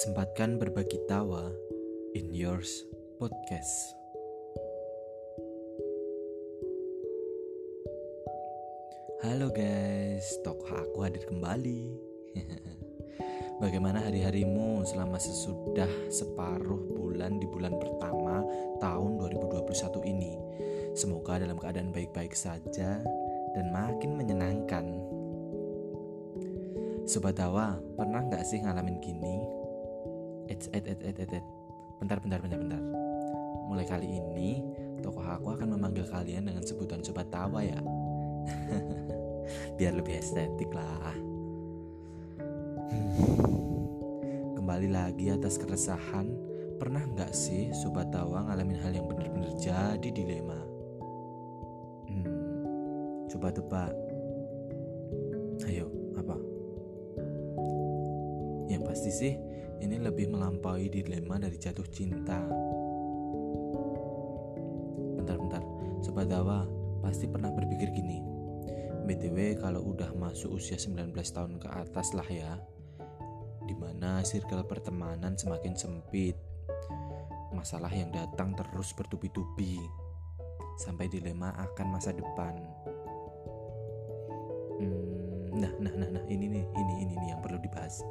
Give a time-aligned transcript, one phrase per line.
[0.00, 1.52] Sempatkan berbagi tawa
[2.16, 2.88] in yours
[3.20, 3.92] podcast.
[9.20, 12.00] Halo guys, tokoh aku hadir kembali.
[13.60, 18.40] Bagaimana hari-harimu selama sesudah separuh bulan di bulan pertama
[18.80, 20.32] tahun 2021 ini?
[20.96, 23.04] Semoga dalam keadaan baik-baik saja
[23.52, 24.96] dan makin menyenangkan.
[27.04, 29.59] Sobat Tawa, pernah nggak sih ngalamin gini?
[30.50, 31.44] Et, et, et, et, et.
[32.02, 32.82] Bentar, bentar, bentar, bentar.
[33.70, 34.58] Mulai kali ini,
[34.98, 37.78] tokoh aku akan memanggil kalian dengan sebutan Sobat Tawa ya.
[39.78, 41.14] Biar lebih estetik lah.
[44.58, 46.26] Kembali lagi atas keresahan,
[46.82, 50.58] pernah nggak sih Sobat Tawa ngalamin hal yang benar-benar jadi dilema?
[52.10, 52.26] Hmm,
[53.30, 53.94] coba tebak.
[55.62, 55.86] Ayo,
[56.18, 56.34] apa?
[58.66, 59.34] Yang pasti sih,
[59.80, 62.40] ini lebih melampaui dilema dari jatuh cinta.
[65.16, 65.62] Bentar-bentar,
[66.04, 66.68] Sobat Tawa
[67.00, 68.40] pasti pernah berpikir gini.
[69.10, 72.62] BTW kalau udah masuk usia 19 tahun ke atas lah ya
[73.66, 76.38] Di mana circle pertemanan semakin sempit
[77.50, 79.82] Masalah yang datang terus bertubi-tubi
[80.78, 82.54] Sampai dilema akan masa depan
[84.78, 88.06] hmm, Nah, nah, nah, nah, ini nih, ini, ini nih yang perlu dibahas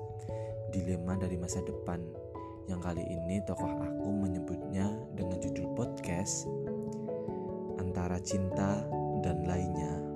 [0.69, 2.01] Dilema dari masa depan
[2.69, 4.85] Yang kali ini tokoh aku menyebutnya
[5.17, 6.45] dengan judul podcast
[7.81, 8.85] Antara cinta
[9.25, 10.09] dan lainnya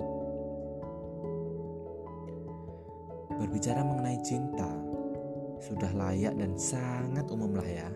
[3.34, 4.70] Berbicara mengenai cinta,
[5.58, 7.90] sudah layak dan sangat umum lah ya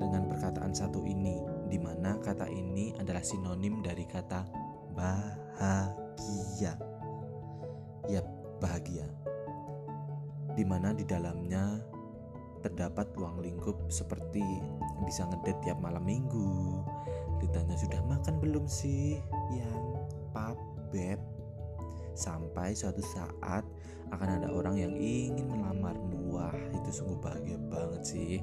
[0.00, 4.42] dengan perkataan satu ini, di mana kata ini adalah sinonim dari kata
[4.96, 6.74] bahagia.
[8.10, 8.26] Yap,
[8.58, 9.06] bahagia.
[10.52, 11.80] Di mana di dalamnya
[12.62, 14.44] terdapat ruang lingkup seperti
[15.02, 16.80] bisa ngedet tiap malam minggu.
[17.42, 19.18] Ditanya sudah makan belum sih?
[19.50, 19.82] Yang
[20.30, 20.56] pap
[20.94, 21.18] beb.
[22.14, 23.64] Sampai suatu saat
[24.12, 28.34] akan ada orang yang ingin melamarmu wah itu sungguh bahagia banget sih.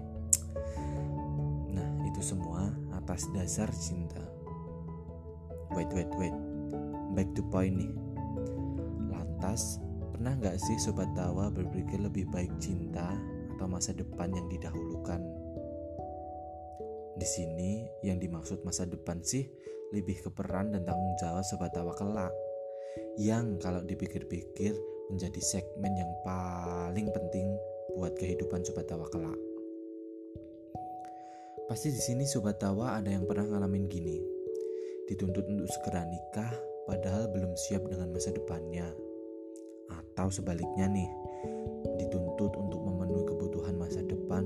[1.70, 4.20] Nah itu semua atas dasar cinta.
[5.78, 6.34] Wait wait wait.
[7.14, 7.94] Back to point nih.
[9.14, 9.78] Lantas
[10.12, 13.14] pernah nggak sih sobat tawa berpikir lebih baik cinta
[13.56, 15.22] atau masa depan yang didahulukan
[17.20, 19.44] di sini yang dimaksud masa depan sih
[19.92, 22.31] lebih ke peran dan tanggung jawab sobat tawa kelak
[23.20, 24.72] yang kalau dipikir-pikir
[25.09, 27.58] menjadi segmen yang paling penting
[27.97, 29.36] buat kehidupan Sobat Tawa kelak.
[31.66, 34.22] Pasti di sini Sobat Tawa ada yang pernah ngalamin gini.
[35.09, 36.53] Dituntut untuk segera nikah
[36.86, 38.86] padahal belum siap dengan masa depannya.
[40.19, 41.07] Atau sebaliknya nih,
[41.96, 44.44] dituntut untuk memenuhi kebutuhan masa depan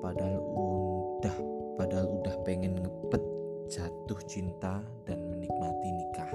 [0.00, 1.36] padahal udah
[1.76, 3.20] padahal udah pengen ngepet
[3.68, 6.32] jatuh cinta dan menikmati nikah.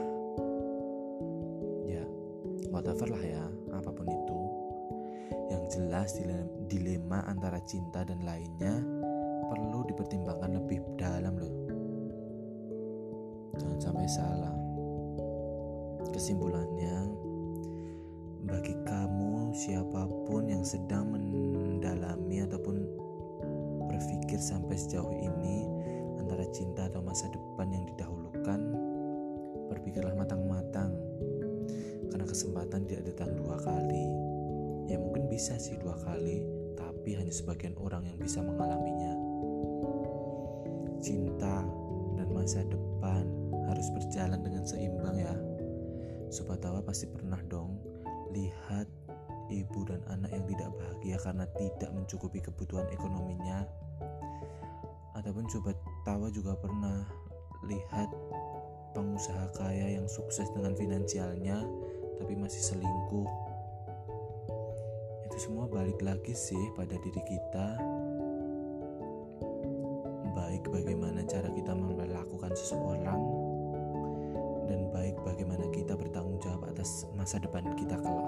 [2.69, 3.43] Whatever lah ya
[3.73, 4.39] apa pun itu.
[5.49, 6.21] Yang jelas
[6.69, 8.85] dilema antara cinta dan lainnya
[9.49, 11.55] perlu dipertimbangkan lebih dalam loh.
[13.57, 14.53] Jangan sampai salah.
[16.13, 17.24] Kesimpulannya
[19.65, 22.85] siapa pun yang sedang mendalami ataupun
[23.89, 25.65] berpikir sampai sejauh ini
[26.21, 28.61] antara cinta atau masa depan yang didahulukan
[29.73, 30.93] berpikirlah matang-matang
[32.13, 34.05] karena kesempatan tidak datang dua kali.
[34.85, 36.45] Ya mungkin bisa sih dua kali,
[36.77, 39.17] tapi hanya sebagian orang yang bisa mengalaminya.
[41.01, 41.65] Cinta
[42.13, 43.25] dan masa depan
[43.65, 45.33] harus berjalan dengan seimbang ya.
[46.29, 47.81] Sobat Tawa pasti pernah dong
[48.29, 48.85] lihat
[49.49, 53.65] ibu dan anak yang tidak bahagia karena tidak mencukupi kebutuhan ekonominya.
[55.15, 57.07] Ataupun sobat Tawa juga pernah
[57.65, 58.09] lihat
[58.93, 61.63] pengusaha kaya yang sukses dengan finansialnya
[62.15, 63.29] tapi masih selingkuh.
[65.29, 67.67] Itu semua balik lagi sih pada diri kita.
[70.35, 73.21] Baik bagaimana cara kita memperlakukan seseorang
[74.65, 78.24] dan baik bagaimana kita bertanggung jawab atas masa depan kita kelak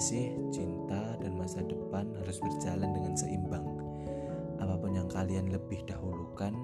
[0.00, 3.68] intinya sih cinta dan masa depan harus berjalan dengan seimbang
[4.56, 6.56] apa pun yang kalian lebih dahulukan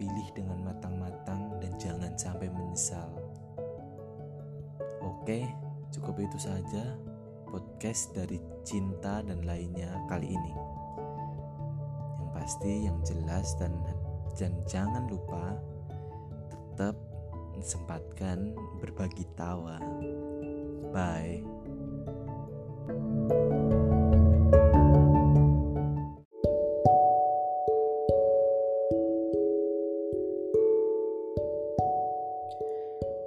[0.00, 3.12] pilih dengan matang-matang dan jangan sampai menyesal
[5.04, 5.44] Oke,
[5.92, 6.96] cukup itu saja
[7.44, 10.54] podcast dari cinta dan lainnya kali ini.
[12.16, 13.76] Yang pasti, yang jelas dan
[14.34, 15.60] dan jangan lupa
[16.48, 16.96] tetap
[17.60, 19.78] sempatkan berbagi tawa.
[20.90, 21.61] Bye.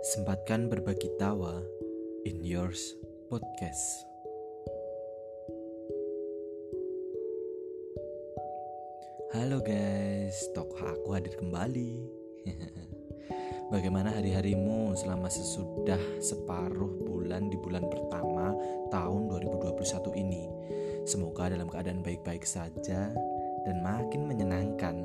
[0.06, 1.66] Sempatkan berbagi tawa
[2.30, 2.94] in yours
[3.26, 4.06] podcast.
[9.34, 12.06] Halo guys, tokoh aku hadir kembali.
[13.74, 18.54] Bagaimana hari-harimu selama sesudah separuh bulan di bulan pertama
[18.94, 20.46] tahun 2021 ini?
[21.10, 23.10] Semoga dalam keadaan baik-baik saja
[23.66, 25.02] dan makin menyenangkan.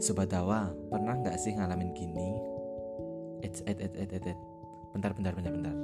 [0.00, 2.57] Sobat Dawa, pernah nggak sih ngalamin gini?
[3.42, 4.38] Et, et, et, et, et.
[4.94, 5.76] Bentar, bentar, bentar, bentar.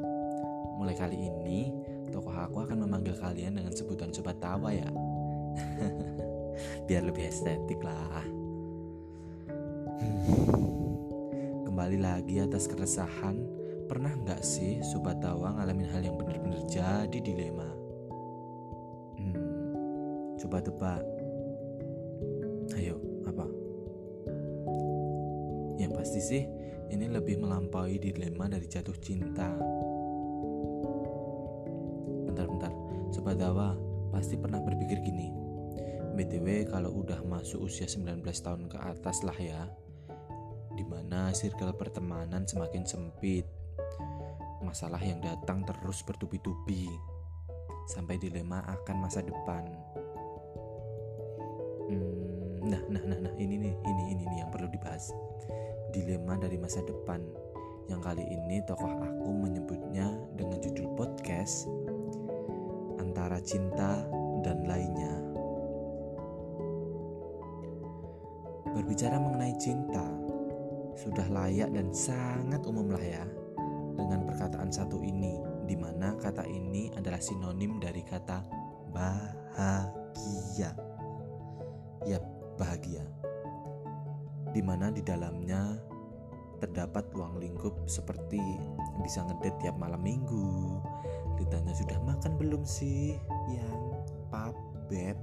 [0.75, 1.71] Mulai kali ini,
[2.11, 4.89] tokoh aku akan memanggil kalian dengan sebutan Sobat Tawa ya.
[6.91, 8.27] Biar lebih estetik lah.
[10.03, 10.23] Hmm.
[11.71, 13.39] Kembali lagi atas keresahan,
[13.87, 17.71] pernah nggak sih Sobat Tawa ngalamin hal yang benar-benar jadi dilema?
[19.15, 19.39] Hmm,
[20.43, 21.03] coba tebak.
[22.75, 22.99] Ayo,
[23.31, 23.47] apa?
[25.79, 26.43] Yang pasti sih,
[26.93, 29.49] ini lebih melampaui dilema dari jatuh cinta.
[32.29, 32.73] Bentar-bentar,
[33.15, 33.73] Sobat Dawa
[34.13, 35.33] pasti pernah berpikir gini.
[36.15, 39.67] BTW kalau udah masuk usia 19 tahun ke atas lah ya,
[40.75, 43.47] di mana circle pertemanan semakin sempit.
[44.63, 46.89] Masalah yang datang terus bertubi-tubi,
[47.91, 49.65] sampai dilema akan masa depan.
[51.85, 55.13] Hmm, nah, nah, nah, nah, ini nih, ini, ini nih yang perlu dibahas
[55.95, 57.23] dilema dari masa depan
[57.87, 61.71] yang kali ini tokoh aku menyebutnya dengan judul podcast
[62.99, 64.03] antara cinta
[64.43, 65.15] dan lainnya.
[68.75, 70.03] Berbicara mengenai cinta
[70.99, 73.23] sudah layak dan sangat umum lah ya
[73.95, 75.39] dengan perkataan satu ini
[75.71, 78.43] di mana kata ini adalah sinonim dari kata
[78.91, 80.75] bahagia.
[82.05, 82.25] Yap,
[82.59, 83.01] bahagia
[84.55, 85.75] di mana di dalamnya
[86.63, 88.41] terdapat uang lingkup seperti
[89.03, 90.81] bisa ngedet tiap malam minggu.
[91.37, 93.19] Ditanya sudah makan belum sih?
[93.51, 93.83] Yang
[94.31, 94.55] pap
[94.89, 95.19] beb.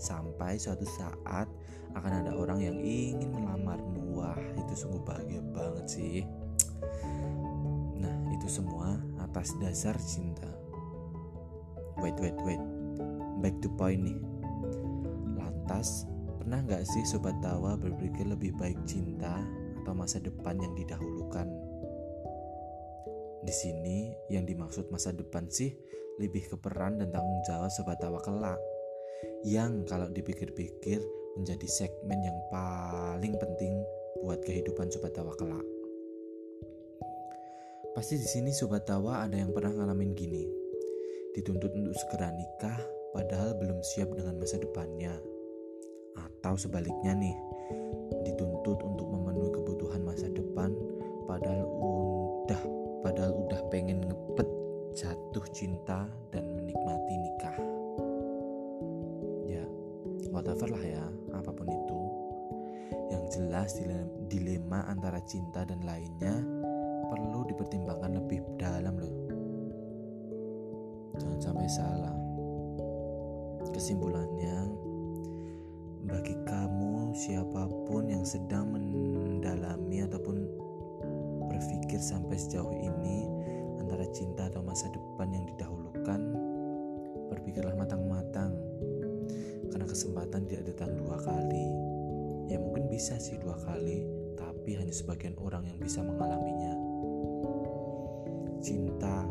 [0.00, 1.44] Sampai suatu saat
[1.92, 4.16] akan ada orang yang ingin melamarmu.
[4.16, 6.16] Wah itu sungguh bahagia banget sih.
[8.00, 10.48] Nah itu semua atas dasar cinta.
[12.02, 12.62] Wait wait wait.
[13.44, 14.18] Back to point nih.
[15.38, 16.09] Lantas
[16.40, 19.44] Pernah gak sih sobat tawa berpikir lebih baik cinta
[19.84, 21.44] atau masa depan yang didahulukan?
[23.44, 25.68] Di sini yang dimaksud masa depan sih
[26.16, 28.56] lebih ke peran dan tanggung jawab sobat tawa kelak.
[29.44, 31.04] Yang kalau dipikir-pikir
[31.36, 33.76] menjadi segmen yang paling penting
[34.24, 35.68] buat kehidupan sobat tawa kelak.
[37.92, 40.48] Pasti di sini sobat tawa ada yang pernah ngalamin gini.
[41.36, 42.80] Dituntut untuk segera nikah
[43.12, 45.39] padahal belum siap dengan masa depannya
[46.40, 47.36] atau sebaliknya nih.
[48.24, 50.72] Dituntut untuk memenuhi kebutuhan masa depan
[51.28, 52.62] padahal udah
[53.04, 54.48] padahal udah pengen ngepet
[54.96, 57.56] jatuh cinta dan menikmati nikah.
[59.44, 59.64] Ya
[60.32, 61.04] whatever lah ya
[61.36, 62.00] apa pun itu.
[63.12, 63.76] Yang jelas
[64.32, 66.40] dilema antara cinta dan lainnya
[67.12, 69.14] perlu dipertimbangkan lebih dalam loh.
[71.20, 72.16] Jangan sampai salah.
[73.70, 74.89] Kesimpulannya
[77.30, 80.50] siapa pun yang sedang mendalami ataupun
[81.46, 83.30] berpikir sampai sejauh ini
[83.78, 86.18] antara cinta atau masa depan yang didahulukan
[87.30, 88.50] berpikirlah matang-matang.
[89.70, 91.70] Karena kesempatan tidak datang dua kali.
[92.50, 94.02] Ya mungkin bisa sih dua kali
[94.34, 96.74] tapi hanya sebagian orang yang bisa mengalaminya.
[98.58, 99.22] Cinta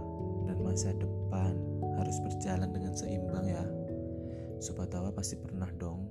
[0.47, 1.51] dan masa depan
[1.99, 3.67] harus berjalan dengan seimbang ya.
[4.63, 6.07] Sobat Tawa pasti pernah dong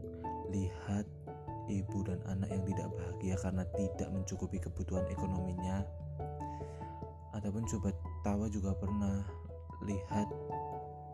[0.53, 1.18] lihat
[1.69, 5.85] ibu dan anak yang tidak bahagia karena tidak mencukupi kebutuhan ekonominya.
[7.37, 7.95] Ataupun coba
[8.25, 9.23] tawa juga pernah
[9.87, 10.27] lihat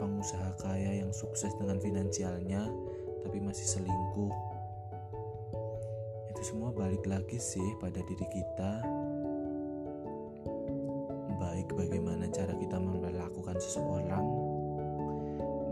[0.01, 2.71] pengusaha kaya yang sukses dengan finansialnya
[3.27, 4.35] tapi masih selingkuh.
[6.33, 8.73] Itu semua balik lagi sih pada diri kita.
[11.41, 14.27] Baik bagaimana cara kita memperlakukan seseorang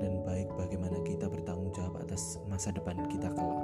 [0.02, 3.61] dan baik bagaimana kita bertanggung jawab atas masa depan kita kelak.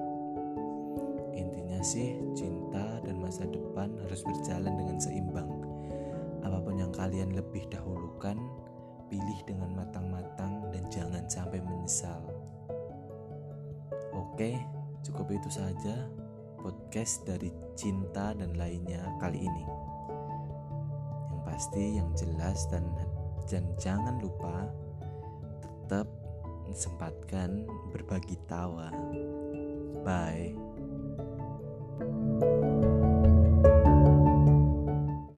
[1.79, 5.47] Intinya sih cinta dan masa depan harus berjalan dengan seimbang.
[6.43, 8.35] Apa pun yang kalian lebih dahulukan,
[9.07, 12.19] pilih dengan matang-matang dan jangan sampai menyesal.
[14.11, 14.59] Oke,
[15.07, 16.11] cukup itu saja
[16.59, 19.65] podcast dari cinta dan lainnya kali ini.
[21.31, 22.91] Yang pasti yang jelas dan
[23.47, 24.67] dan jangan lupa
[25.63, 26.11] tetap
[26.75, 28.91] sempatkan berbagi tawa.
[30.03, 30.68] Bye.